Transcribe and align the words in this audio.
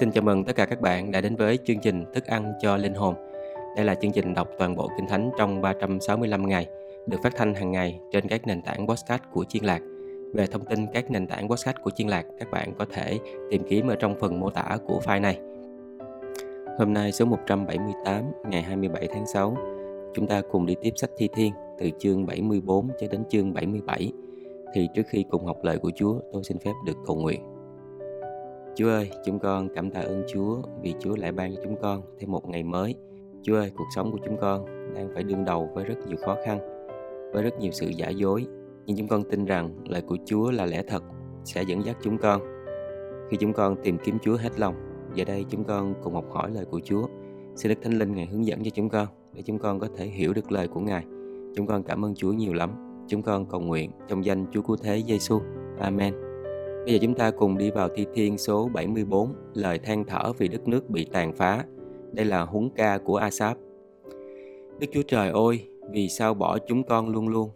Xin 0.00 0.12
chào 0.12 0.22
mừng 0.22 0.44
tất 0.44 0.56
cả 0.56 0.64
các 0.64 0.80
bạn 0.80 1.10
đã 1.10 1.20
đến 1.20 1.36
với 1.36 1.58
chương 1.64 1.78
trình 1.78 2.04
Thức 2.14 2.26
ăn 2.26 2.52
cho 2.60 2.76
linh 2.76 2.94
hồn. 2.94 3.14
Đây 3.76 3.84
là 3.84 3.94
chương 3.94 4.12
trình 4.12 4.34
đọc 4.34 4.48
toàn 4.58 4.76
bộ 4.76 4.88
Kinh 4.96 5.06
Thánh 5.08 5.30
trong 5.38 5.62
365 5.62 6.48
ngày, 6.48 6.66
được 7.06 7.16
phát 7.22 7.32
thanh 7.36 7.54
hàng 7.54 7.72
ngày 7.72 8.00
trên 8.12 8.28
các 8.28 8.46
nền 8.46 8.62
tảng 8.62 8.86
podcast 8.86 9.22
của 9.32 9.44
Chiên 9.44 9.64
Lạc. 9.64 9.80
Về 10.34 10.46
thông 10.46 10.64
tin 10.64 10.86
các 10.92 11.10
nền 11.10 11.26
tảng 11.26 11.48
podcast 11.48 11.76
của 11.82 11.90
Chiên 11.90 12.08
Lạc, 12.08 12.26
các 12.38 12.50
bạn 12.50 12.74
có 12.78 12.86
thể 12.92 13.18
tìm 13.50 13.62
kiếm 13.68 13.88
ở 13.88 13.96
trong 13.96 14.14
phần 14.20 14.40
mô 14.40 14.50
tả 14.50 14.78
của 14.86 15.00
file 15.04 15.20
này. 15.20 15.38
Hôm 16.78 16.92
nay 16.92 17.12
số 17.12 17.24
178, 17.24 18.24
ngày 18.50 18.62
27 18.62 19.08
tháng 19.12 19.26
6, 19.26 19.56
chúng 20.14 20.26
ta 20.26 20.42
cùng 20.50 20.66
đi 20.66 20.76
tiếp 20.82 20.92
sách 20.96 21.10
Thi 21.16 21.28
Thiên 21.34 21.52
từ 21.78 21.90
chương 21.98 22.26
74 22.26 22.88
cho 23.00 23.06
đến 23.10 23.22
chương 23.28 23.54
77. 23.54 24.12
Thì 24.74 24.88
trước 24.94 25.06
khi 25.06 25.24
cùng 25.30 25.46
học 25.46 25.58
lời 25.62 25.78
của 25.78 25.90
Chúa, 25.96 26.20
tôi 26.32 26.44
xin 26.44 26.58
phép 26.58 26.72
được 26.86 26.96
cầu 27.06 27.16
nguyện. 27.16 27.49
Chúa 28.74 28.88
ơi, 28.88 29.10
chúng 29.24 29.38
con 29.38 29.68
cảm 29.74 29.90
tạ 29.90 30.00
ơn 30.00 30.22
Chúa 30.32 30.62
vì 30.82 30.94
Chúa 31.00 31.16
lại 31.16 31.32
ban 31.32 31.54
cho 31.56 31.62
chúng 31.64 31.76
con 31.82 32.02
thêm 32.18 32.30
một 32.30 32.48
ngày 32.48 32.62
mới. 32.62 32.94
Chúa 33.42 33.56
ơi, 33.56 33.72
cuộc 33.76 33.86
sống 33.96 34.12
của 34.12 34.18
chúng 34.24 34.36
con 34.40 34.64
đang 34.94 35.10
phải 35.14 35.22
đương 35.22 35.44
đầu 35.44 35.70
với 35.74 35.84
rất 35.84 35.94
nhiều 36.06 36.16
khó 36.16 36.36
khăn, 36.46 36.58
với 37.32 37.42
rất 37.42 37.60
nhiều 37.60 37.72
sự 37.72 37.88
giả 37.88 38.08
dối. 38.08 38.46
Nhưng 38.86 38.96
chúng 38.96 39.08
con 39.08 39.22
tin 39.30 39.44
rằng 39.44 39.70
lời 39.88 40.02
của 40.02 40.16
Chúa 40.24 40.50
là 40.50 40.66
lẽ 40.66 40.82
thật, 40.88 41.02
sẽ 41.44 41.62
dẫn 41.62 41.84
dắt 41.84 41.96
chúng 42.02 42.18
con. 42.18 42.40
Khi 43.30 43.36
chúng 43.36 43.52
con 43.52 43.76
tìm 43.82 43.98
kiếm 44.04 44.18
Chúa 44.22 44.36
hết 44.36 44.60
lòng, 44.60 44.74
giờ 45.14 45.24
đây 45.24 45.44
chúng 45.48 45.64
con 45.64 45.94
cùng 46.02 46.14
học 46.14 46.26
hỏi 46.30 46.50
lời 46.50 46.64
của 46.64 46.80
Chúa. 46.84 47.06
Xin 47.54 47.68
Đức 47.68 47.78
Thánh 47.82 47.98
Linh 47.98 48.14
Ngài 48.14 48.26
hướng 48.26 48.46
dẫn 48.46 48.64
cho 48.64 48.70
chúng 48.70 48.88
con 48.88 49.06
để 49.34 49.42
chúng 49.42 49.58
con 49.58 49.80
có 49.80 49.88
thể 49.96 50.06
hiểu 50.06 50.32
được 50.32 50.52
lời 50.52 50.68
của 50.68 50.80
Ngài. 50.80 51.04
Chúng 51.56 51.66
con 51.66 51.82
cảm 51.82 52.04
ơn 52.04 52.14
Chúa 52.14 52.32
nhiều 52.32 52.52
lắm. 52.52 52.70
Chúng 53.08 53.22
con 53.22 53.46
cầu 53.46 53.60
nguyện 53.60 53.90
trong 54.08 54.24
danh 54.24 54.46
Chúa 54.52 54.62
Cứu 54.62 54.76
Thế 54.76 55.02
Giêsu. 55.06 55.40
Amen. 55.78 56.29
Bây 56.84 56.94
giờ 56.94 56.98
chúng 57.02 57.14
ta 57.14 57.30
cùng 57.30 57.58
đi 57.58 57.70
vào 57.70 57.88
thi 57.94 58.06
thiên 58.14 58.38
số 58.38 58.68
74, 58.74 59.34
lời 59.54 59.78
than 59.78 60.04
thở 60.04 60.32
vì 60.38 60.48
đất 60.48 60.68
nước 60.68 60.90
bị 60.90 61.06
tàn 61.12 61.32
phá. 61.32 61.64
Đây 62.12 62.26
là 62.26 62.42
huấn 62.42 62.70
ca 62.76 62.98
của 62.98 63.16
Asap. 63.16 63.56
Đức 64.78 64.86
Chúa 64.92 65.02
Trời 65.02 65.30
ơi, 65.30 65.68
vì 65.90 66.08
sao 66.08 66.34
bỏ 66.34 66.58
chúng 66.58 66.82
con 66.82 67.08
luôn 67.08 67.28
luôn? 67.28 67.50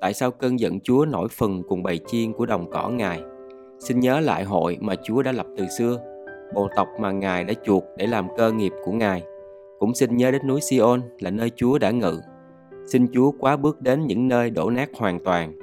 Tại 0.00 0.14
sao 0.14 0.30
cơn 0.30 0.60
giận 0.60 0.80
Chúa 0.80 1.04
nổi 1.04 1.28
phần 1.30 1.62
cùng 1.68 1.82
bầy 1.82 2.00
chiên 2.06 2.32
của 2.32 2.46
đồng 2.46 2.70
cỏ 2.70 2.88
Ngài? 2.88 3.22
Xin 3.78 4.00
nhớ 4.00 4.20
lại 4.20 4.44
hội 4.44 4.78
mà 4.80 4.94
Chúa 5.02 5.22
đã 5.22 5.32
lập 5.32 5.46
từ 5.56 5.66
xưa, 5.66 6.00
bộ 6.54 6.68
tộc 6.76 6.88
mà 7.00 7.10
Ngài 7.10 7.44
đã 7.44 7.54
chuộc 7.64 7.84
để 7.96 8.06
làm 8.06 8.28
cơ 8.36 8.52
nghiệp 8.52 8.72
của 8.84 8.92
Ngài. 8.92 9.22
Cũng 9.78 9.94
xin 9.94 10.16
nhớ 10.16 10.30
đến 10.30 10.46
núi 10.46 10.60
Sion 10.60 11.00
là 11.20 11.30
nơi 11.30 11.50
Chúa 11.56 11.78
đã 11.78 11.90
ngự. 11.90 12.20
Xin 12.86 13.06
Chúa 13.12 13.32
quá 13.38 13.56
bước 13.56 13.80
đến 13.80 14.06
những 14.06 14.28
nơi 14.28 14.50
đổ 14.50 14.70
nát 14.70 14.90
hoàn 14.96 15.18
toàn. 15.24 15.58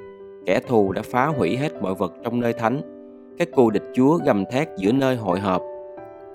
Kẻ 0.45 0.59
thù 0.67 0.91
đã 0.91 1.01
phá 1.01 1.25
hủy 1.25 1.57
hết 1.57 1.81
mọi 1.81 1.95
vật 1.95 2.13
trong 2.23 2.39
nơi 2.39 2.53
thánh 2.53 2.98
các 3.39 3.51
cù 3.51 3.69
địch 3.69 3.83
chúa 3.93 4.17
gầm 4.25 4.45
thét 4.45 4.67
giữa 4.77 4.91
nơi 4.91 5.15
hội 5.15 5.39
họp. 5.39 5.61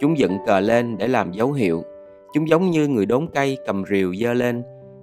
Chúng 0.00 0.18
dựng 0.18 0.38
cờ 0.46 0.60
lên 0.60 0.96
để 0.98 1.08
làm 1.08 1.32
dấu 1.32 1.52
hiệu. 1.52 1.82
Chúng 2.34 2.48
giống 2.48 2.70
như 2.70 2.88
người 2.88 3.06
đốn 3.06 3.26
cây 3.34 3.58
cầm 3.66 3.84
rìu 3.90 4.14
dơ 4.14 4.32
lên, 4.32 4.62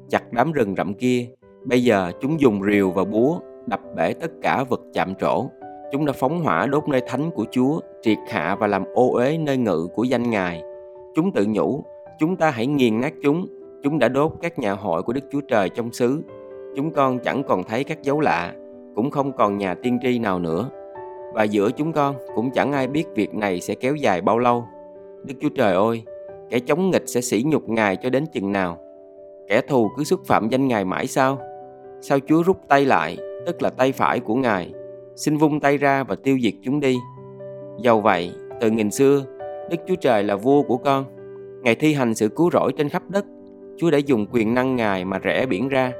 chặt 0.10 0.34
đám 0.34 0.52
rừng 0.52 0.76
rậm 0.78 0.94
kia. 0.94 1.28
Bây 1.66 1.84
giờ 1.84 2.12
chúng 2.22 2.40
dùng 2.40 2.62
rìu 2.64 2.92
và 2.92 3.04
búa 3.04 3.40
đập 3.66 3.80
bể 3.96 4.14
tất 4.14 4.32
cả 4.42 4.64
vật 4.70 4.82
chạm 4.94 5.16
trổ. 5.16 5.46
Chúng 5.92 6.06
đã 6.06 6.14
phóng 6.14 6.44
hỏa 6.44 6.66
đốt 6.66 6.88
nơi 6.88 7.02
thánh 7.08 7.32
của 7.32 7.46
Chúa, 7.52 7.80
triệt 8.02 8.18
hạ 8.30 8.56
và 8.60 8.68
làm 8.68 8.84
ô 8.94 9.14
uế 9.14 9.38
nơi 9.38 9.58
ngự 9.58 9.88
của 9.96 10.04
danh 10.04 10.30
Ngài. 10.30 10.64
Chúng 11.16 11.32
tự 11.32 11.46
nhủ, 11.50 11.84
chúng 12.20 12.36
ta 12.36 12.52
hãy 12.52 12.68
nghiền 12.68 13.02
nát 13.02 13.14
chúng. 13.24 13.48
Chúng 13.84 14.00
đã 14.00 14.08
đốt 14.08 14.32
các 14.42 14.60
nhà 14.60 14.74
hội 14.74 15.04
của 15.04 15.14
Đức 15.14 15.24
Chúa 15.32 15.42
Trời 15.42 15.70
trong 15.70 15.92
xứ. 15.92 16.22
Chúng 16.76 16.92
con 16.92 17.20
chẳng 17.20 17.44
còn 17.48 17.64
thấy 17.64 17.84
các 17.84 18.04
dấu 18.04 18.20
lạ, 18.20 18.54
cũng 18.96 19.12
không 19.12 19.32
còn 19.32 19.58
nhà 19.58 19.74
tiên 19.74 20.00
tri 20.02 20.20
nào 20.20 20.40
nữa 20.40 20.70
và 21.34 21.44
giữa 21.44 21.72
chúng 21.72 21.94
con 21.94 22.16
cũng 22.36 22.52
chẳng 22.52 22.72
ai 22.72 22.88
biết 22.88 23.06
việc 23.16 23.34
này 23.34 23.62
sẽ 23.62 23.76
kéo 23.76 23.96
dài 23.96 24.22
bao 24.22 24.40
lâu. 24.40 24.66
Đức 25.24 25.34
Chúa 25.42 25.50
Trời 25.50 25.74
ơi, 25.74 26.04
kẻ 26.50 26.60
chống 26.60 26.92
nghịch 26.92 27.08
sẽ 27.08 27.22
sỉ 27.22 27.44
nhục 27.46 27.70
Ngài 27.70 27.96
cho 27.96 28.10
đến 28.10 28.26
chừng 28.26 28.52
nào? 28.52 28.78
Kẻ 29.48 29.62
thù 29.62 29.92
cứ 29.98 30.04
xúc 30.04 30.20
phạm 30.26 30.50
danh 30.50 30.68
Ngài 30.68 30.86
mãi 30.86 31.08
sao? 31.08 31.40
Sao 32.02 32.20
Chúa 32.28 32.44
rút 32.44 32.58
tay 32.68 32.86
lại, 32.86 33.18
tức 33.46 33.62
là 33.62 33.70
tay 33.70 33.92
phải 33.92 34.20
của 34.20 34.36
Ngài, 34.36 34.74
xin 35.16 35.38
vung 35.38 35.60
tay 35.60 35.78
ra 35.78 36.04
và 36.04 36.16
tiêu 36.16 36.38
diệt 36.44 36.54
chúng 36.64 36.80
đi. 36.80 36.98
Dầu 37.78 38.02
vậy, 38.02 38.32
từ 38.62 38.70
nghìn 38.70 38.92
xưa, 38.92 39.26
Đức 39.70 39.78
Chúa 39.88 39.96
Trời 39.96 40.24
là 40.24 40.36
vua 40.36 40.62
của 40.62 40.78
con. 40.78 41.06
Ngài 41.64 41.76
thi 41.76 41.94
hành 41.94 42.16
sự 42.16 42.30
cứu 42.30 42.50
rỗi 42.52 42.74
trên 42.78 42.90
khắp 42.90 43.04
đất. 43.10 43.26
Chúa 43.78 43.92
đã 43.92 43.98
dùng 43.98 44.26
quyền 44.32 44.54
năng 44.54 44.76
Ngài 44.76 45.06
mà 45.06 45.20
rẽ 45.20 45.46
biển 45.46 45.70
ra. 45.70 45.92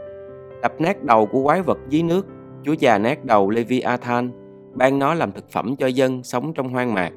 Đập 0.62 0.82
nát 0.82 1.04
đầu 1.04 1.26
của 1.26 1.44
quái 1.44 1.62
vật 1.62 1.78
dưới 1.90 2.04
nước. 2.04 2.28
Chúa 2.64 2.74
già 2.80 2.98
nát 2.98 3.26
đầu 3.26 3.50
Leviathan 3.50 4.32
ban 4.74 5.00
nó 5.00 5.14
làm 5.14 5.32
thực 5.32 5.50
phẩm 5.52 5.76
cho 5.76 5.88
dân 5.88 6.24
sống 6.24 6.54
trong 6.54 6.70
hoang 6.70 6.94
mạc. 6.94 7.12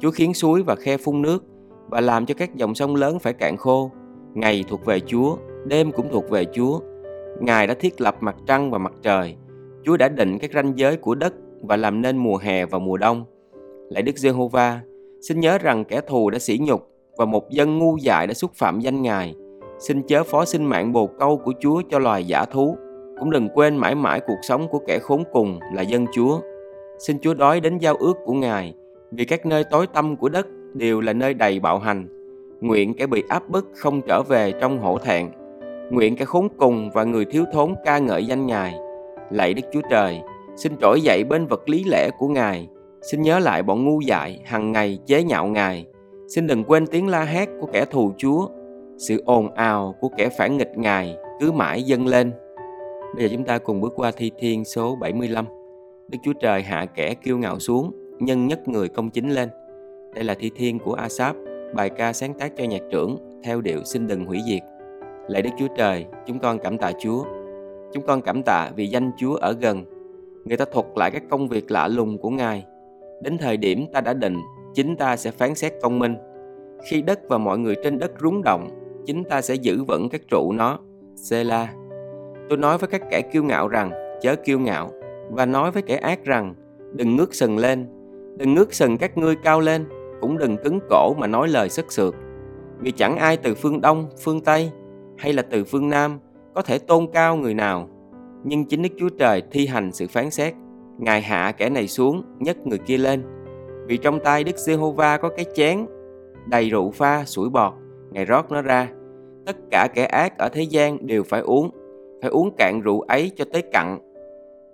Chúa 0.00 0.10
khiến 0.10 0.34
suối 0.34 0.62
và 0.62 0.76
khe 0.76 0.96
phun 0.96 1.22
nước 1.22 1.44
và 1.88 2.00
làm 2.00 2.26
cho 2.26 2.34
các 2.34 2.54
dòng 2.54 2.74
sông 2.74 2.96
lớn 2.96 3.18
phải 3.18 3.32
cạn 3.32 3.56
khô. 3.56 3.90
Ngày 4.34 4.64
thuộc 4.68 4.84
về 4.84 5.00
Chúa, 5.00 5.36
đêm 5.64 5.92
cũng 5.92 6.08
thuộc 6.12 6.30
về 6.30 6.44
Chúa. 6.52 6.80
Ngài 7.40 7.66
đã 7.66 7.74
thiết 7.74 8.00
lập 8.00 8.16
mặt 8.20 8.36
trăng 8.46 8.70
và 8.70 8.78
mặt 8.78 8.92
trời. 9.02 9.36
Chúa 9.84 9.96
đã 9.96 10.08
định 10.08 10.38
các 10.38 10.50
ranh 10.54 10.72
giới 10.76 10.96
của 10.96 11.14
đất 11.14 11.34
và 11.62 11.76
làm 11.76 12.02
nên 12.02 12.16
mùa 12.16 12.36
hè 12.36 12.66
và 12.66 12.78
mùa 12.78 12.96
đông. 12.96 13.24
Lạy 13.90 14.02
Đức 14.02 14.18
Giê-hô-va, 14.18 14.80
xin 15.20 15.40
nhớ 15.40 15.58
rằng 15.58 15.84
kẻ 15.84 16.00
thù 16.00 16.30
đã 16.30 16.38
sỉ 16.38 16.58
nhục 16.62 16.88
và 17.16 17.24
một 17.24 17.50
dân 17.50 17.78
ngu 17.78 17.96
dại 17.96 18.26
đã 18.26 18.34
xúc 18.34 18.50
phạm 18.54 18.80
danh 18.80 19.02
Ngài. 19.02 19.34
Xin 19.78 20.02
chớ 20.02 20.24
phó 20.24 20.44
sinh 20.44 20.64
mạng 20.64 20.92
bồ 20.92 21.06
câu 21.06 21.36
của 21.44 21.52
Chúa 21.60 21.82
cho 21.90 21.98
loài 21.98 22.24
giả 22.24 22.44
thú. 22.44 22.76
Cũng 23.20 23.30
đừng 23.30 23.48
quên 23.54 23.76
mãi 23.76 23.94
mãi 23.94 24.20
cuộc 24.26 24.38
sống 24.42 24.68
của 24.68 24.78
kẻ 24.86 24.98
khốn 24.98 25.24
cùng 25.32 25.58
là 25.74 25.82
dân 25.82 26.06
Chúa. 26.12 26.40
Xin 27.06 27.18
Chúa 27.18 27.34
đói 27.34 27.60
đến 27.60 27.78
giao 27.78 27.94
ước 27.94 28.14
của 28.24 28.32
Ngài, 28.32 28.74
vì 29.10 29.24
các 29.24 29.46
nơi 29.46 29.64
tối 29.64 29.86
tăm 29.86 30.16
của 30.16 30.28
đất 30.28 30.46
đều 30.74 31.00
là 31.00 31.12
nơi 31.12 31.34
đầy 31.34 31.60
bạo 31.60 31.78
hành. 31.78 32.06
Nguyện 32.60 32.94
kẻ 32.94 33.06
bị 33.06 33.22
áp 33.28 33.48
bức 33.48 33.68
không 33.74 34.00
trở 34.02 34.22
về 34.22 34.52
trong 34.60 34.78
hổ 34.78 34.98
thẹn. 34.98 35.30
Nguyện 35.90 36.16
kẻ 36.16 36.24
khốn 36.24 36.48
cùng 36.58 36.90
và 36.90 37.04
người 37.04 37.24
thiếu 37.24 37.44
thốn 37.52 37.74
ca 37.84 37.98
ngợi 37.98 38.24
danh 38.24 38.46
Ngài. 38.46 38.74
Lạy 39.30 39.54
Đức 39.54 39.62
Chúa 39.72 39.80
Trời, 39.90 40.20
xin 40.56 40.72
trỗi 40.80 41.00
dậy 41.00 41.24
bên 41.24 41.46
vật 41.46 41.68
lý 41.68 41.84
lẽ 41.84 42.10
của 42.18 42.28
Ngài. 42.28 42.68
Xin 43.10 43.22
nhớ 43.22 43.38
lại 43.38 43.62
bọn 43.62 43.84
ngu 43.84 44.00
dại 44.00 44.40
hằng 44.44 44.72
ngày 44.72 44.98
chế 45.06 45.22
nhạo 45.22 45.46
Ngài. 45.46 45.86
Xin 46.28 46.46
đừng 46.46 46.64
quên 46.64 46.86
tiếng 46.86 47.08
la 47.08 47.24
hét 47.24 47.48
của 47.60 47.66
kẻ 47.72 47.84
thù 47.84 48.12
Chúa. 48.16 48.48
Sự 48.98 49.22
ồn 49.26 49.54
ào 49.54 49.94
của 50.00 50.08
kẻ 50.16 50.28
phản 50.38 50.56
nghịch 50.56 50.78
Ngài 50.78 51.16
cứ 51.40 51.52
mãi 51.52 51.82
dâng 51.82 52.06
lên. 52.06 52.32
Bây 53.14 53.24
giờ 53.24 53.28
chúng 53.32 53.44
ta 53.44 53.58
cùng 53.58 53.80
bước 53.80 53.92
qua 53.96 54.10
thi 54.16 54.30
thiên 54.38 54.64
số 54.64 54.96
75. 54.96 55.46
Đức 56.12 56.18
Chúa 56.22 56.32
Trời 56.32 56.62
hạ 56.62 56.86
kẻ 56.86 57.14
kiêu 57.14 57.38
ngạo 57.38 57.58
xuống, 57.58 57.92
nhân 58.18 58.46
nhất 58.46 58.68
người 58.68 58.88
công 58.88 59.10
chính 59.10 59.30
lên. 59.30 59.48
Đây 60.14 60.24
là 60.24 60.34
thi 60.34 60.50
thiên 60.56 60.78
của 60.78 60.94
Asap, 60.94 61.36
bài 61.74 61.90
ca 61.90 62.12
sáng 62.12 62.34
tác 62.34 62.52
cho 62.56 62.64
nhạc 62.64 62.82
trưởng 62.90 63.16
theo 63.44 63.60
điệu 63.60 63.84
xin 63.84 64.06
đừng 64.06 64.24
hủy 64.24 64.40
diệt. 64.46 64.62
Lạy 65.28 65.42
Đức 65.42 65.50
Chúa 65.58 65.66
Trời, 65.76 66.06
chúng 66.26 66.38
con 66.38 66.58
cảm 66.58 66.78
tạ 66.78 66.92
Chúa. 67.00 67.24
Chúng 67.92 68.06
con 68.06 68.20
cảm 68.20 68.42
tạ 68.42 68.70
vì 68.76 68.86
danh 68.86 69.10
Chúa 69.16 69.34
ở 69.34 69.56
gần. 69.60 69.84
Người 70.44 70.56
ta 70.56 70.64
thuật 70.72 70.86
lại 70.96 71.10
các 71.10 71.22
công 71.30 71.48
việc 71.48 71.70
lạ 71.70 71.88
lùng 71.88 72.18
của 72.18 72.30
Ngài. 72.30 72.64
Đến 73.22 73.38
thời 73.38 73.56
điểm 73.56 73.86
ta 73.92 74.00
đã 74.00 74.14
định, 74.14 74.36
chính 74.74 74.96
ta 74.96 75.16
sẽ 75.16 75.30
phán 75.30 75.54
xét 75.54 75.72
công 75.82 75.98
minh. 75.98 76.16
Khi 76.90 77.02
đất 77.02 77.20
và 77.28 77.38
mọi 77.38 77.58
người 77.58 77.74
trên 77.84 77.98
đất 77.98 78.12
rúng 78.20 78.42
động, 78.42 78.68
chính 79.06 79.24
ta 79.24 79.40
sẽ 79.40 79.54
giữ 79.54 79.84
vững 79.84 80.08
các 80.08 80.20
trụ 80.30 80.52
nó. 80.52 80.78
Sela. 81.16 81.74
Tôi 82.48 82.58
nói 82.58 82.78
với 82.78 82.88
các 82.88 83.02
kẻ 83.10 83.20
kiêu 83.20 83.44
ngạo 83.44 83.68
rằng, 83.68 83.90
chớ 84.22 84.36
kiêu 84.36 84.58
ngạo, 84.58 84.90
và 85.30 85.46
nói 85.46 85.70
với 85.70 85.82
kẻ 85.82 85.96
ác 85.96 86.24
rằng, 86.24 86.54
đừng 86.92 87.16
ngước 87.16 87.34
sừng 87.34 87.58
lên, 87.58 87.86
đừng 88.36 88.54
ngước 88.54 88.74
sừng 88.74 88.98
các 88.98 89.18
ngươi 89.18 89.36
cao 89.36 89.60
lên, 89.60 89.84
cũng 90.20 90.38
đừng 90.38 90.56
cứng 90.56 90.78
cổ 90.90 91.14
mà 91.18 91.26
nói 91.26 91.48
lời 91.48 91.68
sức 91.68 91.92
sượt 91.92 92.14
vì 92.82 92.90
chẳng 92.90 93.16
ai 93.16 93.36
từ 93.36 93.54
phương 93.54 93.80
đông, 93.80 94.08
phương 94.24 94.40
tây, 94.40 94.70
hay 95.18 95.32
là 95.32 95.42
từ 95.42 95.64
phương 95.64 95.88
nam 95.88 96.18
có 96.54 96.62
thể 96.62 96.78
tôn 96.78 97.06
cao 97.12 97.36
người 97.36 97.54
nào. 97.54 97.88
Nhưng 98.44 98.64
chính 98.64 98.82
đức 98.82 98.88
chúa 98.98 99.08
trời 99.18 99.42
thi 99.50 99.66
hành 99.66 99.92
sự 99.92 100.06
phán 100.06 100.30
xét. 100.30 100.54
Ngài 100.98 101.22
hạ 101.22 101.52
kẻ 101.52 101.70
này 101.70 101.88
xuống, 101.88 102.22
nhấc 102.38 102.66
người 102.66 102.78
kia 102.78 102.98
lên. 102.98 103.22
Vì 103.86 103.96
trong 103.96 104.20
tay 104.20 104.44
đức 104.44 104.56
giê-hô-va 104.56 105.16
có 105.16 105.28
cái 105.28 105.46
chén, 105.54 105.86
đầy 106.46 106.70
rượu 106.70 106.90
pha, 106.90 107.24
sủi 107.24 107.48
bọt, 107.48 107.72
ngài 108.10 108.24
rót 108.24 108.50
nó 108.50 108.62
ra. 108.62 108.88
Tất 109.46 109.56
cả 109.70 109.88
kẻ 109.94 110.04
ác 110.04 110.38
ở 110.38 110.48
thế 110.48 110.62
gian 110.62 111.06
đều 111.06 111.22
phải 111.22 111.40
uống 111.40 111.70
phải 112.22 112.30
uống 112.30 112.54
cạn 112.58 112.80
rượu 112.80 113.00
ấy 113.00 113.30
cho 113.36 113.44
tới 113.52 113.62
cặn 113.62 113.98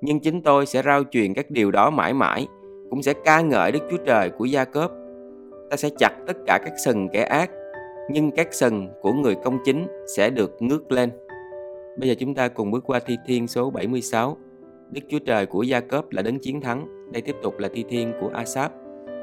nhưng 0.00 0.20
chính 0.20 0.42
tôi 0.42 0.66
sẽ 0.66 0.82
rao 0.82 1.02
truyền 1.10 1.34
các 1.34 1.50
điều 1.50 1.70
đó 1.70 1.90
mãi 1.90 2.14
mãi, 2.14 2.46
cũng 2.90 3.02
sẽ 3.02 3.12
ca 3.24 3.40
ngợi 3.40 3.72
Đức 3.72 3.80
Chúa 3.90 3.96
Trời 4.06 4.30
của 4.30 4.44
Gia 4.44 4.64
Cốp. 4.64 4.92
Ta 5.70 5.76
sẽ 5.76 5.88
chặt 5.98 6.12
tất 6.26 6.36
cả 6.46 6.58
các 6.64 6.72
sừng 6.84 7.08
kẻ 7.08 7.22
ác, 7.22 7.50
nhưng 8.10 8.30
các 8.30 8.54
sừng 8.54 8.88
của 9.02 9.12
người 9.12 9.34
công 9.44 9.58
chính 9.64 9.86
sẽ 10.16 10.30
được 10.30 10.56
ngước 10.60 10.92
lên. 10.92 11.10
Bây 11.98 12.08
giờ 12.08 12.14
chúng 12.18 12.34
ta 12.34 12.48
cùng 12.48 12.70
bước 12.70 12.84
qua 12.86 13.00
thi 13.06 13.16
thiên 13.26 13.46
số 13.46 13.70
76. 13.70 14.36
Đức 14.90 15.00
Chúa 15.08 15.18
Trời 15.18 15.46
của 15.46 15.62
Gia 15.62 15.80
Cốp 15.80 16.12
là 16.12 16.22
đấng 16.22 16.38
chiến 16.38 16.60
thắng. 16.60 16.86
Đây 17.12 17.22
tiếp 17.22 17.36
tục 17.42 17.58
là 17.58 17.68
thi 17.74 17.84
thiên 17.88 18.12
của 18.20 18.28
Asap, 18.34 18.72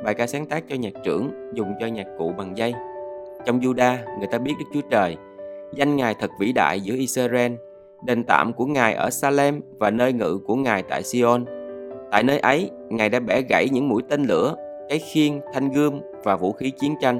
bài 0.03 0.13
ca 0.13 0.27
sáng 0.27 0.45
tác 0.45 0.63
cho 0.69 0.75
nhạc 0.75 0.93
trưởng, 1.03 1.31
dùng 1.53 1.73
cho 1.79 1.87
nhạc 1.87 2.07
cụ 2.17 2.33
bằng 2.37 2.57
dây. 2.57 2.73
Trong 3.45 3.59
Juda, 3.59 3.97
người 4.19 4.27
ta 4.31 4.37
biết 4.37 4.53
Đức 4.59 4.65
Chúa 4.73 4.87
Trời, 4.89 5.17
danh 5.75 5.95
Ngài 5.95 6.15
thật 6.19 6.31
vĩ 6.39 6.51
đại 6.51 6.81
giữa 6.81 6.95
Israel 6.95 7.51
đền 8.03 8.23
tạm 8.23 8.53
của 8.53 8.65
Ngài 8.65 8.93
ở 8.93 9.09
Salem 9.09 9.61
và 9.79 9.91
nơi 9.91 10.13
ngự 10.13 10.37
của 10.37 10.55
Ngài 10.55 10.83
tại 10.83 11.03
Sion. 11.03 11.45
Tại 12.11 12.23
nơi 12.23 12.39
ấy, 12.39 12.69
Ngài 12.89 13.09
đã 13.09 13.19
bẻ 13.19 13.41
gãy 13.41 13.69
những 13.71 13.89
mũi 13.89 14.01
tên 14.09 14.23
lửa, 14.23 14.55
cái 14.89 14.99
khiên, 14.99 15.39
thanh 15.53 15.71
gươm 15.71 15.99
và 16.23 16.35
vũ 16.35 16.51
khí 16.51 16.71
chiến 16.79 16.95
tranh. 17.01 17.19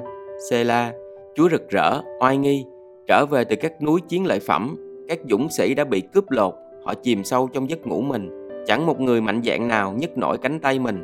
Sela, 0.50 0.92
Chúa 1.34 1.48
rực 1.48 1.68
rỡ, 1.68 2.00
oai 2.20 2.36
nghi, 2.36 2.64
trở 3.06 3.26
về 3.26 3.44
từ 3.44 3.56
các 3.56 3.82
núi 3.82 4.00
chiến 4.08 4.26
lợi 4.26 4.40
phẩm, 4.40 4.76
các 5.08 5.18
dũng 5.30 5.48
sĩ 5.50 5.74
đã 5.74 5.84
bị 5.84 6.00
cướp 6.00 6.30
lột, 6.30 6.54
họ 6.84 6.94
chìm 6.94 7.24
sâu 7.24 7.48
trong 7.52 7.70
giấc 7.70 7.86
ngủ 7.86 8.00
mình, 8.00 8.48
chẳng 8.66 8.86
một 8.86 9.00
người 9.00 9.20
mạnh 9.20 9.40
dạn 9.44 9.68
nào 9.68 9.92
nhấc 9.92 10.18
nổi 10.18 10.38
cánh 10.38 10.60
tay 10.60 10.78
mình. 10.78 11.02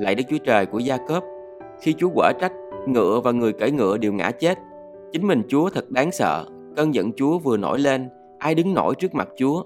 Lạy 0.00 0.14
Đức 0.14 0.24
Chúa 0.30 0.38
Trời 0.38 0.66
của 0.66 0.78
Gia 0.78 0.96
Cớp, 0.96 1.24
khi 1.80 1.94
Chúa 1.98 2.08
quở 2.14 2.32
trách, 2.40 2.52
ngựa 2.86 3.20
và 3.24 3.32
người 3.32 3.52
cưỡi 3.52 3.70
ngựa 3.70 3.96
đều 3.96 4.12
ngã 4.12 4.30
chết. 4.30 4.58
Chính 5.12 5.26
mình 5.26 5.42
Chúa 5.48 5.70
thật 5.70 5.90
đáng 5.90 6.12
sợ, 6.12 6.44
cơn 6.76 6.94
giận 6.94 7.12
Chúa 7.12 7.38
vừa 7.38 7.56
nổi 7.56 7.78
lên, 7.78 8.08
ai 8.40 8.54
đứng 8.54 8.74
nổi 8.74 8.94
trước 8.94 9.14
mặt 9.14 9.28
Chúa. 9.36 9.62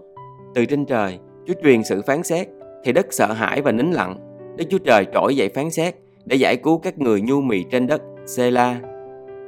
Từ 0.54 0.64
trên 0.64 0.86
trời, 0.86 1.18
Chúa 1.46 1.54
truyền 1.62 1.84
sự 1.84 2.02
phán 2.06 2.22
xét, 2.22 2.48
thì 2.84 2.92
đất 2.92 3.06
sợ 3.10 3.32
hãi 3.32 3.62
và 3.62 3.72
nín 3.72 3.90
lặng. 3.90 4.16
Đức 4.56 4.64
Chúa 4.70 4.78
Trời 4.78 5.06
trỗi 5.14 5.36
dậy 5.36 5.48
phán 5.48 5.70
xét 5.70 5.94
để 6.24 6.36
giải 6.36 6.56
cứu 6.56 6.78
các 6.78 6.98
người 6.98 7.20
nhu 7.20 7.40
mì 7.40 7.64
trên 7.70 7.86
đất. 7.86 8.02
Sela. 8.26 8.80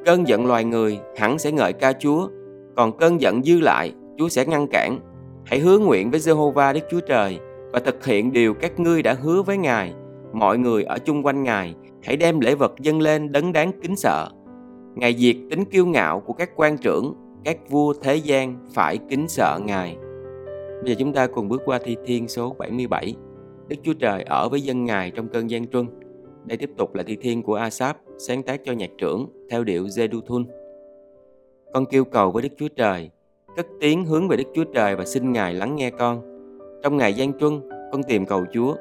Cơn 0.05 0.29
giận 0.29 0.47
loài 0.47 0.65
người 0.65 0.99
hẳn 1.17 1.39
sẽ 1.39 1.53
ngợi 1.53 1.73
ca 1.73 1.93
Chúa, 1.93 2.29
còn 2.77 2.99
cơn 2.99 3.21
giận 3.21 3.43
dư 3.43 3.61
lại, 3.61 3.93
Chúa 4.19 4.29
sẽ 4.29 4.47
ngăn 4.47 4.67
cản. 4.67 4.99
Hãy 5.45 5.59
hứa 5.59 5.79
nguyện 5.79 6.11
với 6.11 6.21
Jehovah 6.21 6.75
Đức 6.75 6.81
Chúa 6.91 7.01
Trời 7.01 7.39
và 7.73 7.81
thực 7.81 8.05
hiện 8.07 8.33
điều 8.33 8.55
các 8.55 8.81
ngươi 8.81 9.03
đã 9.03 9.13
hứa 9.13 9.43
với 9.43 9.57
Ngài. 9.57 9.93
Mọi 10.33 10.59
người 10.59 10.85
ở 10.85 10.99
chung 10.99 11.27
quanh 11.27 11.43
Ngài, 11.43 11.75
hãy 12.03 12.17
đem 12.17 12.41
lễ 12.41 12.55
vật 12.55 12.73
dâng 12.81 13.01
lên 13.01 13.33
đấng 13.33 13.53
đáng 13.53 13.73
kính 13.83 13.97
sợ. 13.97 14.29
Ngài 14.95 15.15
diệt 15.15 15.37
tính 15.51 15.65
kiêu 15.65 15.87
ngạo 15.87 16.21
của 16.21 16.33
các 16.33 16.51
quan 16.57 16.79
trưởng, 16.79 17.15
các 17.47 17.71
vua 17.71 17.93
thế 18.03 18.17
gian 18.17 18.57
phải 18.75 18.99
kính 19.09 19.29
sợ 19.29 19.59
Ngài. 19.65 19.97
Bây 20.83 20.91
giờ 20.91 20.95
chúng 20.99 21.13
ta 21.13 21.27
cùng 21.27 21.49
bước 21.49 21.63
qua 21.65 21.79
thi 21.85 21.97
thiên 22.07 22.29
số 22.29 22.57
77. 22.59 23.15
Đức 23.69 23.77
Chúa 23.83 23.93
Trời 23.93 24.23
ở 24.23 24.49
với 24.49 24.61
dân 24.61 24.85
Ngài 24.85 25.11
trong 25.11 25.29
cơn 25.29 25.51
gian 25.51 25.67
truân. 25.69 25.87
Đây 26.45 26.59
tiếp 26.59 26.71
tục 26.77 26.95
là 26.95 27.03
thi 27.03 27.17
thiên 27.21 27.43
của 27.43 27.55
Asap, 27.55 27.97
sáng 28.19 28.43
tác 28.43 28.61
cho 28.65 28.73
nhạc 28.73 28.91
trưởng 28.99 29.27
theo 29.51 29.65
điệu 29.65 29.85
Jeduthun. 29.85 30.45
Con 31.75 31.87
kêu 31.87 32.05
cầu 32.05 32.31
với 32.31 32.43
Đức 32.43 32.49
Chúa 32.59 32.69
Trời, 32.69 33.11
cất 33.57 33.67
tiếng 33.81 34.05
hướng 34.05 34.29
về 34.29 34.37
Đức 34.37 34.49
Chúa 34.55 34.65
Trời 34.65 34.97
và 34.97 35.05
xin 35.05 35.33
Ngài 35.33 35.55
lắng 35.55 35.77
nghe 35.77 35.91
con. 35.91 36.23
Trong 36.83 36.97
ngày 36.97 37.15
gian 37.15 37.39
truân, 37.39 37.61
con 37.93 38.03
tìm 38.03 38.27
cầu 38.27 38.45
Chúa. 38.53 38.75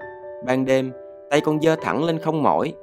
Ban 0.46 0.66
đêm, 0.66 0.92
tay 1.30 1.42
con 1.42 1.62
dơ 1.62 1.76
thẳng 1.76 2.04
lên 2.04 2.20
không 2.20 2.44
mỏi, 2.44 2.74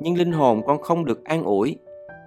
nhưng 0.00 0.16
linh 0.16 0.32
hồn 0.32 0.62
con 0.66 0.82
không 0.82 1.04
được 1.04 1.24
an 1.24 1.44
ủi. 1.44 1.78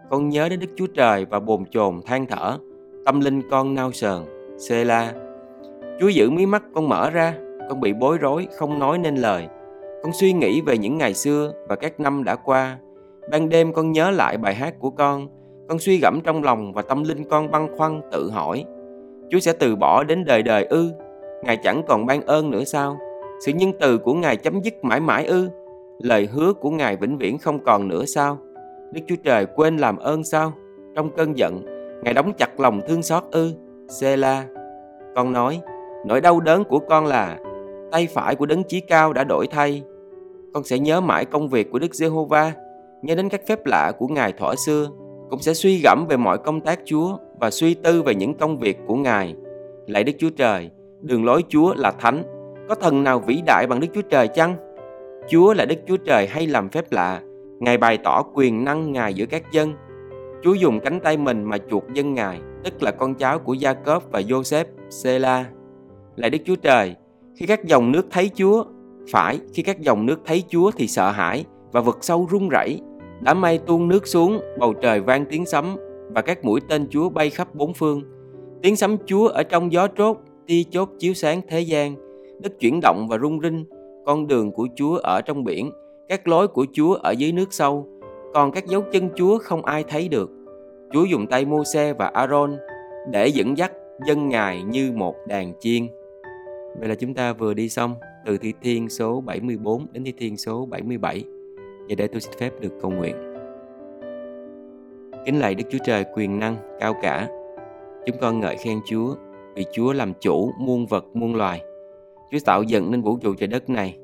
Con 0.09 0.30
nhớ 0.30 0.50
đến 0.50 0.59
Đức 0.59 0.69
Chúa 0.75 0.88
Trời 0.88 1.25
và 1.25 1.39
bồn 1.39 1.66
chồn 1.71 2.01
than 2.06 2.25
thở, 2.25 2.57
tâm 3.06 3.20
linh 3.20 3.42
con 3.50 3.76
nao 3.76 3.92
sờn. 3.92 4.24
xê 4.58 4.86
la 4.86 5.14
Chúa 6.00 6.08
giữ 6.08 6.30
mí 6.30 6.46
mắt 6.46 6.64
con 6.74 6.90
mở 6.90 7.10
ra, 7.10 7.34
con 7.70 7.80
bị 7.80 7.94
bối 7.94 8.18
rối, 8.18 8.48
không 8.58 8.80
nói 8.80 8.98
nên 8.98 9.16
lời. 9.16 9.48
Con 10.04 10.14
suy 10.14 10.34
nghĩ 10.34 10.62
về 10.62 10.78
những 10.78 10.98
ngày 10.98 11.14
xưa 11.14 11.52
và 11.68 11.76
các 11.76 12.00
năm 12.00 12.24
đã 12.24 12.36
qua. 12.36 12.78
Ban 13.32 13.50
đêm 13.50 13.74
con 13.74 13.92
nhớ 13.92 14.12
lại 14.12 14.38
bài 14.38 14.56
hát 14.56 14.80
của 14.80 14.90
con. 14.90 15.28
Con 15.70 15.80
suy 15.80 16.00
gẫm 16.02 16.22
trong 16.24 16.44
lòng 16.44 16.74
và 16.74 16.82
tâm 16.82 17.04
linh 17.04 17.30
con 17.30 17.52
băn 17.52 17.78
khoăn 17.78 18.02
tự 18.12 18.30
hỏi. 18.32 18.66
Chúa 19.30 19.40
sẽ 19.40 19.54
từ 19.54 19.76
bỏ 19.76 20.04
đến 20.04 20.26
đời 20.26 20.44
đời 20.44 20.66
ư? 20.66 20.92
Ngài 21.44 21.58
chẳng 21.58 21.84
còn 21.88 22.06
ban 22.06 22.22
ơn 22.22 22.52
nữa 22.52 22.64
sao? 22.64 22.98
Sự 23.46 23.52
nhân 23.52 23.72
từ 23.80 23.98
của 23.98 24.14
Ngài 24.14 24.38
chấm 24.38 24.62
dứt 24.62 24.84
mãi 24.84 25.00
mãi 25.00 25.26
ư? 25.26 25.50
Lời 26.00 26.28
hứa 26.32 26.54
của 26.54 26.70
Ngài 26.70 26.98
vĩnh 26.98 27.18
viễn 27.18 27.38
không 27.38 27.64
còn 27.64 27.88
nữa 27.88 28.06
sao? 28.06 28.38
Đức 28.92 29.02
Chúa 29.08 29.16
Trời 29.24 29.46
quên 29.46 29.78
làm 29.78 29.98
ơn 29.98 30.24
sao? 30.24 30.54
Trong 30.96 31.12
cơn 31.12 31.38
giận, 31.38 31.73
Ngài 32.04 32.14
đóng 32.14 32.34
chặt 32.38 32.60
lòng 32.60 32.82
thương 32.88 33.04
xót 33.04 33.24
ư? 33.32 33.54
Sê-la 33.88 34.46
Con 35.16 35.34
nói, 35.34 35.62
nỗi 36.06 36.22
đau 36.22 36.40
đớn 36.40 36.64
của 36.64 36.80
con 36.80 37.06
là 37.06 37.38
tay 37.92 38.08
phải 38.14 38.36
của 38.36 38.46
đấng 38.46 38.64
chí 38.64 38.80
cao 38.80 39.14
đã 39.14 39.24
đổi 39.24 39.48
thay. 39.48 39.84
Con 40.54 40.64
sẽ 40.64 40.80
nhớ 40.80 41.02
mãi 41.02 41.26
công 41.26 41.50
việc 41.50 41.72
của 41.72 41.80
Đức 41.80 41.96
Giê-hô-va, 41.96 42.52
nhớ 43.02 43.16
đến 43.16 43.30
các 43.30 43.42
phép 43.48 43.66
lạ 43.66 43.92
của 44.00 44.08
Ngài 44.08 44.32
thỏa 44.32 44.56
xưa, 44.66 44.90
cũng 45.30 45.40
sẽ 45.40 45.54
suy 45.54 45.82
gẫm 45.84 46.06
về 46.10 46.18
mọi 46.18 46.38
công 46.38 46.62
tác 46.62 46.80
Chúa 46.86 47.18
và 47.40 47.52
suy 47.52 47.74
tư 47.74 48.02
về 48.02 48.16
những 48.16 48.34
công 48.34 48.58
việc 48.58 48.78
của 48.88 48.96
Ngài. 48.96 49.36
Lạy 49.88 50.04
Đức 50.04 50.14
Chúa 50.20 50.30
Trời, 50.30 50.70
đường 51.02 51.26
lối 51.26 51.44
Chúa 51.50 51.74
là 51.74 51.92
thánh, 51.92 52.24
có 52.70 52.76
thần 52.76 53.04
nào 53.04 53.20
vĩ 53.20 53.42
đại 53.46 53.68
bằng 53.68 53.80
Đức 53.80 53.88
Chúa 53.94 54.02
Trời 54.02 54.28
chăng? 54.28 54.56
Chúa 55.30 55.54
là 55.54 55.66
Đức 55.66 55.80
Chúa 55.88 55.98
Trời 55.98 56.28
hay 56.28 56.48
làm 56.48 56.70
phép 56.70 56.92
lạ, 56.92 57.22
Ngài 57.60 57.78
bày 57.78 57.98
tỏ 57.98 58.24
quyền 58.34 58.64
năng 58.64 58.92
Ngài 58.92 59.14
giữa 59.14 59.26
các 59.26 59.44
dân. 59.52 59.74
Chúa 60.44 60.54
dùng 60.54 60.80
cánh 60.80 61.00
tay 61.00 61.18
mình 61.18 61.44
mà 61.44 61.57
chuộc 61.69 61.84
dân 61.94 62.13
Ngài, 62.13 62.40
tức 62.63 62.84
là 62.84 62.92
con 62.92 63.16
cháu 63.16 63.40
của 63.40 63.54
Gia-cốp 63.54 64.12
và 64.12 64.22
Joseph, 64.22 64.66
Sê-la. 64.90 65.45
Lạy 66.16 66.30
Đức 66.30 66.38
Chúa 66.45 66.56
Trời, 66.56 66.95
khi 67.36 67.45
các 67.45 67.66
dòng 67.66 67.92
nước 67.92 68.07
thấy 68.12 68.30
Chúa, 68.36 68.63
phải 69.12 69.40
khi 69.54 69.63
các 69.63 69.81
dòng 69.81 70.06
nước 70.06 70.19
thấy 70.25 70.44
Chúa 70.50 70.72
thì 70.72 70.88
sợ 70.88 71.12
hãi 71.12 71.45
và 71.72 71.81
vực 71.81 71.98
sâu 72.01 72.28
rung 72.31 72.50
rẩy. 72.50 72.81
Đám 73.22 73.42
mây 73.42 73.57
tuôn 73.57 73.88
nước 73.88 74.07
xuống, 74.07 74.40
bầu 74.60 74.74
trời 74.74 75.01
vang 75.01 75.25
tiếng 75.30 75.45
sấm 75.45 75.75
và 76.10 76.22
các 76.22 76.45
mũi 76.45 76.60
tên 76.69 76.88
Chúa 76.90 77.10
bay 77.10 77.30
khắp 77.30 77.56
bốn 77.56 77.74
phương. 77.74 78.01
Tiếng 78.62 78.75
sấm 78.75 78.98
Chúa 79.06 79.28
ở 79.28 79.44
trong 79.44 79.72
gió 79.72 79.88
trốt, 79.88 80.18
tia 80.48 80.63
chốt 80.72 80.90
chiếu 81.00 81.13
sáng 81.13 81.42
thế 81.50 81.62
gian. 81.62 81.95
Đất 82.42 82.60
chuyển 82.60 82.80
động 82.81 83.07
và 83.10 83.18
rung 83.18 83.40
rinh, 83.42 83.66
con 84.06 84.28
đường 84.28 84.51
của 84.51 84.68
Chúa 84.75 84.95
ở 84.95 85.22
trong 85.22 85.44
biển, 85.44 85.72
các 86.10 86.28
lối 86.28 86.48
của 86.48 86.66
Chúa 86.74 86.94
ở 86.94 87.12
dưới 87.12 87.31
nước 87.31 87.54
sâu, 87.54 87.88
còn 88.33 88.51
các 88.51 88.65
dấu 88.65 88.83
chân 88.91 89.09
Chúa 89.15 89.38
không 89.38 89.65
ai 89.65 89.83
thấy 89.88 90.07
được. 90.07 90.31
Chúa 90.91 91.03
dùng 91.03 91.27
tay 91.27 91.45
Mô-se 91.45 91.94
và 91.94 92.07
Aaron 92.07 92.57
để 93.12 93.27
dẫn 93.27 93.57
dắt 93.57 93.71
dân 94.07 94.30
Ngài 94.30 94.63
như 94.63 94.91
một 94.95 95.15
đàn 95.27 95.53
chiên. 95.59 95.88
Vậy 96.80 96.89
là 96.89 96.95
chúng 96.95 97.13
ta 97.13 97.33
vừa 97.33 97.53
đi 97.53 97.69
xong 97.69 97.95
từ 98.25 98.38
Thi 98.38 98.53
Thiên 98.62 98.89
số 98.89 99.21
74 99.21 99.85
đến 99.91 100.03
Thi 100.03 100.13
Thiên 100.18 100.38
số 100.38 100.65
77. 100.65 101.24
Và 101.89 101.95
để 101.97 102.07
tôi 102.07 102.21
xin 102.21 102.33
phép 102.39 102.51
được 102.59 102.74
cầu 102.81 102.91
nguyện. 102.91 103.15
Kính 105.25 105.39
lạy 105.39 105.56
Đức 105.56 105.63
Chúa 105.71 105.77
Trời 105.85 106.06
quyền 106.15 106.39
năng 106.39 106.77
cao 106.80 106.95
cả. 107.01 107.27
Chúng 108.06 108.18
con 108.21 108.39
ngợi 108.39 108.56
khen 108.57 108.80
Chúa 108.85 109.15
vì 109.56 109.65
Chúa 109.71 109.94
làm 109.94 110.13
chủ 110.21 110.51
muôn 110.59 110.85
vật 110.85 111.06
muôn 111.13 111.35
loài. 111.35 111.62
Chúa 112.31 112.38
tạo 112.45 112.63
dựng 112.63 112.91
nên 112.91 113.01
vũ 113.01 113.18
trụ 113.18 113.33
trời 113.35 113.47
đất 113.47 113.69
này. 113.69 113.97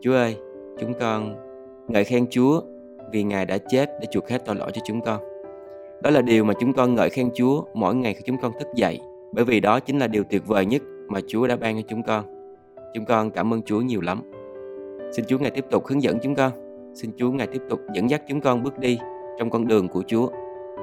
Chúa 0.00 0.12
ơi, 0.12 0.36
chúng 0.78 0.94
con 1.00 1.36
ngợi 1.88 2.04
khen 2.04 2.26
Chúa 2.30 2.60
vì 3.12 3.22
Ngài 3.22 3.46
đã 3.46 3.58
chết 3.58 3.90
để 4.00 4.06
chuộc 4.10 4.28
hết 4.28 4.44
tội 4.44 4.56
lỗi 4.56 4.70
cho 4.74 4.80
chúng 4.84 5.00
con. 5.00 5.20
Đó 6.02 6.10
là 6.10 6.22
điều 6.22 6.44
mà 6.44 6.54
chúng 6.60 6.72
con 6.72 6.94
ngợi 6.94 7.10
khen 7.10 7.30
Chúa 7.34 7.64
mỗi 7.74 7.94
ngày 7.94 8.14
khi 8.14 8.22
chúng 8.26 8.36
con 8.42 8.52
thức 8.58 8.68
dậy, 8.74 9.00
bởi 9.32 9.44
vì 9.44 9.60
đó 9.60 9.80
chính 9.80 9.98
là 9.98 10.06
điều 10.06 10.24
tuyệt 10.24 10.46
vời 10.46 10.66
nhất 10.66 10.82
mà 11.08 11.20
Chúa 11.26 11.46
đã 11.46 11.56
ban 11.56 11.76
cho 11.76 11.86
chúng 11.88 12.02
con. 12.02 12.24
Chúng 12.94 13.04
con 13.04 13.30
cảm 13.30 13.54
ơn 13.54 13.62
Chúa 13.62 13.80
nhiều 13.80 14.00
lắm. 14.00 14.22
Xin 15.12 15.24
Chúa 15.24 15.38
Ngài 15.38 15.50
tiếp 15.50 15.64
tục 15.70 15.86
hướng 15.86 16.02
dẫn 16.02 16.18
chúng 16.22 16.34
con. 16.34 16.52
Xin 16.94 17.10
Chúa 17.16 17.30
Ngài 17.30 17.46
tiếp 17.46 17.62
tục 17.70 17.80
dẫn 17.94 18.10
dắt 18.10 18.22
chúng 18.28 18.40
con 18.40 18.62
bước 18.62 18.78
đi 18.78 18.98
trong 19.38 19.50
con 19.50 19.66
đường 19.66 19.88
của 19.88 20.02
Chúa. 20.06 20.28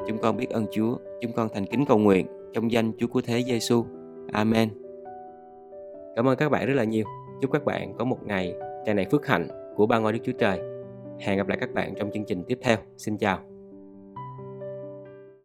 Chúng 0.08 0.18
con 0.18 0.38
biết 0.38 0.50
ơn 0.50 0.66
Chúa. 0.72 0.98
Chúng 1.22 1.32
con 1.32 1.50
thành 1.54 1.66
kính 1.66 1.86
cầu 1.86 1.98
nguyện 1.98 2.28
trong 2.54 2.72
danh 2.72 2.92
Chúa 2.98 3.08
của 3.08 3.22
Thế 3.22 3.44
Giêsu. 3.44 3.86
Amen. 4.32 4.70
Cảm 6.16 6.28
ơn 6.28 6.38
các 6.38 6.50
bạn 6.50 6.68
rất 6.68 6.74
là 6.74 6.84
nhiều. 6.84 7.06
Chúc 7.42 7.52
các 7.52 7.66
bạn 7.66 7.94
có 7.98 8.06
một 8.06 8.18
ngày 8.26 8.54
tràn 8.86 8.96
đầy 8.96 9.06
phước 9.12 9.26
hạnh 9.26 9.48
của 9.76 9.86
ba 9.86 10.00
ngôi 10.00 10.14
Đức 10.14 10.20
Chúa 10.24 10.32
Trời. 10.40 10.73
Hẹn 11.24 11.38
gặp 11.38 11.48
lại 11.48 11.58
các 11.62 11.74
bạn 11.74 11.94
trong 11.96 12.12
chương 12.14 12.26
trình 12.26 12.44
tiếp 12.48 12.58
theo. 12.62 12.78
Xin 12.98 13.18
chào. 13.18 13.53